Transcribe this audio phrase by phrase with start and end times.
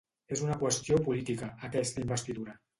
[0.35, 2.61] És una qüestió política, aquesta investidura.